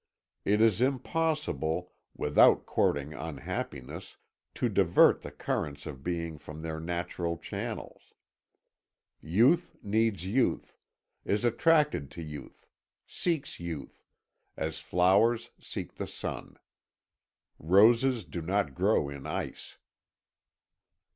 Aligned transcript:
It 0.45 0.63
is 0.63 0.81
impossible, 0.81 1.93
without 2.17 2.65
courting 2.65 3.13
unhappiness, 3.13 4.17
to 4.55 4.67
divert 4.67 5.21
the 5.21 5.29
currents 5.29 5.85
of 5.85 6.01
being 6.01 6.39
from 6.39 6.63
their 6.63 6.79
natural 6.79 7.37
channels: 7.37 8.15
youth 9.21 9.75
needs 9.83 10.25
youth, 10.25 10.75
is 11.23 11.45
attracted 11.45 12.09
to 12.17 12.23
youth, 12.23 12.65
seeks 13.05 13.59
youth, 13.59 14.03
as 14.57 14.79
flowers 14.79 15.51
seek 15.59 15.93
the 15.93 16.07
sun. 16.07 16.57
Roses 17.59 18.25
do 18.25 18.41
not 18.41 18.73
grow 18.73 19.07
in 19.07 19.27
ice. 19.27 19.77